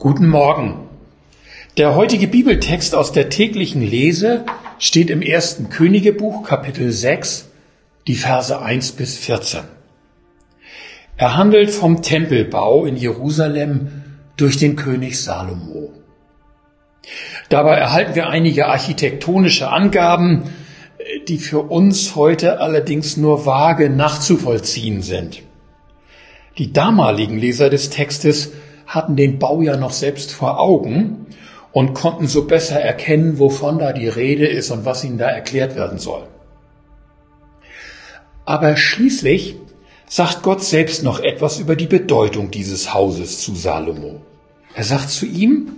[0.00, 0.88] Guten Morgen.
[1.76, 4.46] Der heutige Bibeltext aus der täglichen Lese
[4.78, 7.50] steht im ersten Königebuch Kapitel 6,
[8.06, 9.60] die Verse 1 bis 14.
[11.18, 13.88] Er handelt vom Tempelbau in Jerusalem
[14.38, 15.92] durch den König Salomo.
[17.50, 20.44] Dabei erhalten wir einige architektonische Angaben,
[21.28, 25.42] die für uns heute allerdings nur vage nachzuvollziehen sind.
[26.56, 28.52] Die damaligen Leser des Textes
[28.90, 31.26] hatten den Bau ja noch selbst vor Augen
[31.70, 35.76] und konnten so besser erkennen, wovon da die Rede ist und was ihnen da erklärt
[35.76, 36.24] werden soll.
[38.44, 39.54] Aber schließlich
[40.08, 44.22] sagt Gott selbst noch etwas über die Bedeutung dieses Hauses zu Salomo.
[44.74, 45.70] Er sagt zu ihm,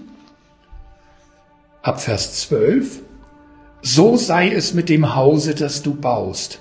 [1.82, 3.02] ab Vers 12,
[3.82, 6.60] so sei es mit dem Hause, das du baust.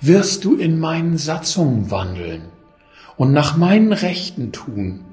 [0.00, 2.46] Wirst du in meinen Satzungen wandeln
[3.16, 5.04] und nach meinen Rechten tun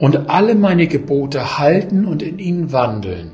[0.00, 3.32] und alle meine Gebote halten und in ihnen wandeln.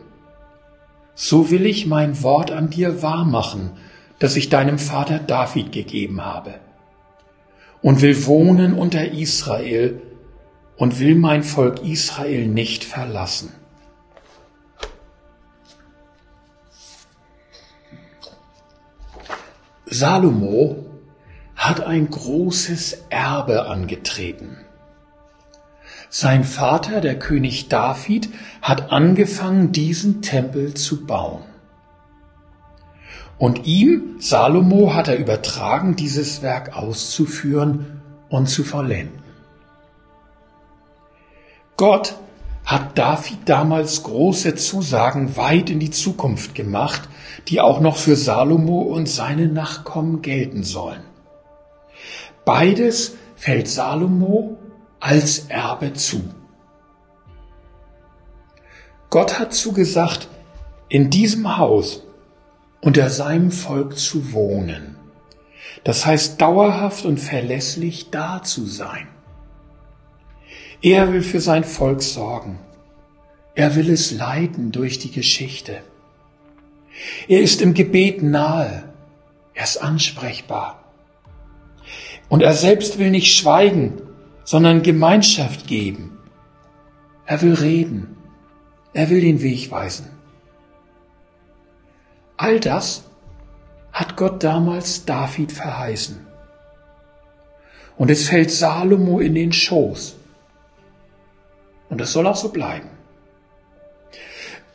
[1.15, 3.71] So will ich mein Wort an dir wahrmachen,
[4.19, 6.55] das ich deinem Vater David gegeben habe.
[7.83, 10.03] Und will wohnen unter Israel
[10.77, 13.53] und will mein Volk Israel nicht verlassen.
[19.87, 20.85] Salomo
[21.55, 24.67] hat ein großes Erbe angetreten.
[26.09, 28.29] Sein Vater, der König David,
[28.63, 31.43] hat angefangen, diesen Tempel zu bauen.
[33.39, 39.23] Und ihm, Salomo, hat er übertragen, dieses Werk auszuführen und zu vollenden.
[41.77, 42.17] Gott
[42.65, 47.09] hat David damals große Zusagen weit in die Zukunft gemacht,
[47.49, 51.03] die auch noch für Salomo und seine Nachkommen gelten sollen.
[52.45, 54.57] Beides fällt Salomo
[55.01, 56.23] als Erbe zu.
[59.11, 60.29] Gott hat zugesagt,
[60.89, 62.03] in diesem Haus
[62.81, 64.97] unter seinem Volk zu wohnen.
[65.85, 69.09] Das heißt, dauerhaft und verlässlich da zu sein.
[70.83, 72.59] Er will für sein Volk sorgen.
[73.55, 75.81] Er will es leiten durch die Geschichte.
[77.29, 78.85] Er ist im Gebet nahe.
[79.55, 80.85] Er ist ansprechbar.
[82.29, 84.03] Und er selbst will nicht schweigen,
[84.47, 86.19] sondern Gemeinschaft geben.
[87.27, 88.17] Er will reden.
[88.95, 90.07] Er will den Weg weisen.
[92.39, 93.05] All das
[93.93, 96.25] hat Gott damals David verheißen.
[97.99, 100.17] Und es fällt Salomo in den Schoß.
[101.89, 102.89] Und es soll auch so bleiben.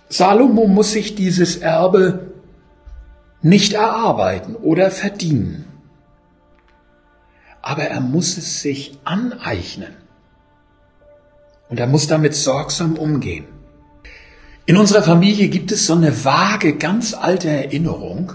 [0.10, 2.34] Salomo muss sich dieses Erbe
[3.42, 5.71] nicht erarbeiten oder verdienen
[7.62, 9.96] aber er muss es sich aneignen.
[11.70, 13.46] Und er muss damit sorgsam umgehen.
[14.66, 18.34] In unserer Familie gibt es so eine vage, ganz alte Erinnerung,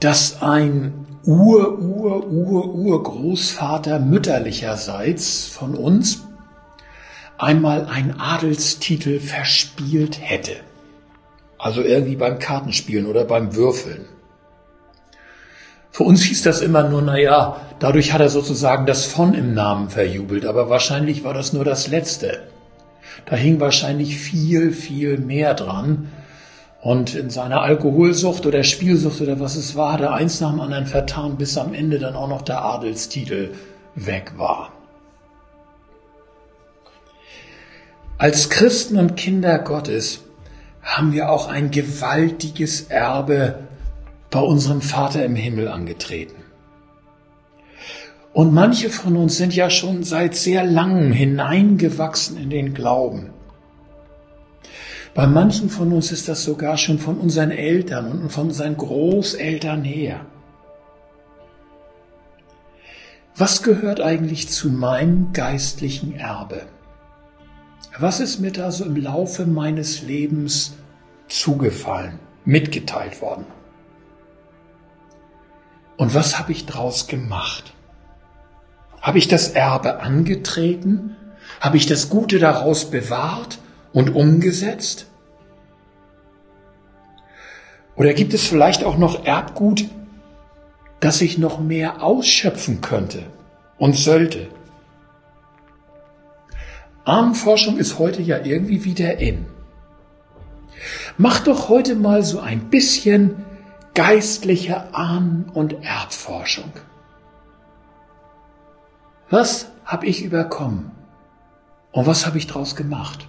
[0.00, 6.24] dass ein Ur, Ur, Ur, Urgroßvater mütterlicherseits von uns
[7.36, 10.56] einmal einen Adelstitel verspielt hätte.
[11.58, 14.06] Also irgendwie beim Kartenspielen oder beim Würfeln.
[15.98, 19.52] Für uns hieß das immer nur, na ja, dadurch hat er sozusagen das von im
[19.52, 22.38] Namen verjubelt, aber wahrscheinlich war das nur das Letzte.
[23.26, 26.12] Da hing wahrscheinlich viel, viel mehr dran.
[26.80, 30.86] Und in seiner Alkoholsucht oder Spielsucht oder was es war, der eins nach dem anderen
[30.86, 33.50] vertan, bis am Ende dann auch noch der Adelstitel
[33.96, 34.70] weg war.
[38.18, 40.20] Als Christen und Kinder Gottes
[40.80, 43.66] haben wir auch ein gewaltiges Erbe
[44.30, 46.42] bei unserem Vater im Himmel angetreten.
[48.32, 53.30] Und manche von uns sind ja schon seit sehr langem hineingewachsen in den Glauben.
[55.14, 59.82] Bei manchen von uns ist das sogar schon von unseren Eltern und von unseren Großeltern
[59.82, 60.26] her.
[63.34, 66.62] Was gehört eigentlich zu meinem geistlichen Erbe?
[67.98, 70.74] Was ist mir da so im Laufe meines Lebens
[71.28, 73.46] zugefallen, mitgeteilt worden?
[75.98, 77.74] Und was habe ich draus gemacht?
[79.02, 81.16] Habe ich das Erbe angetreten?
[81.60, 83.58] Habe ich das Gute daraus bewahrt
[83.92, 85.06] und umgesetzt?
[87.96, 89.86] Oder gibt es vielleicht auch noch Erbgut,
[91.00, 93.24] das ich noch mehr ausschöpfen könnte
[93.76, 94.46] und sollte?
[97.04, 99.46] Ahnenforschung ist heute ja irgendwie wieder in.
[101.16, 103.44] Mach doch heute mal so ein bisschen
[103.98, 106.70] geistliche Ahn- und Erbforschung.
[109.28, 110.92] Was habe ich überkommen?
[111.90, 113.26] Und was habe ich daraus gemacht?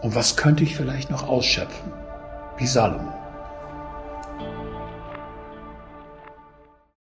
[0.00, 1.92] Und was könnte ich vielleicht noch ausschöpfen?
[2.58, 3.12] Wie Salomo.